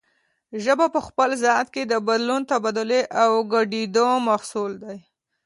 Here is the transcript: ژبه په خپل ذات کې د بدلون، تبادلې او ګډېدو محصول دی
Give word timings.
ژبه 0.63 0.85
په 0.95 0.99
خپل 1.07 1.29
ذات 1.45 1.67
کې 1.73 1.83
د 1.85 1.93
بدلون، 2.07 2.41
تبادلې 2.51 3.01
او 3.23 3.31
ګډېدو 3.53 4.07
محصول 4.27 4.71
دی 4.83 4.97